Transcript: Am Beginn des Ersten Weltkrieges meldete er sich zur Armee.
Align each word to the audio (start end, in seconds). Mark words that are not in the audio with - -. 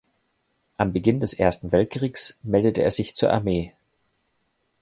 Am 0.77 0.93
Beginn 0.93 1.19
des 1.19 1.33
Ersten 1.35 1.71
Weltkrieges 1.71 2.35
meldete 2.41 2.81
er 2.81 2.89
sich 2.89 3.13
zur 3.13 3.31
Armee. 3.31 3.73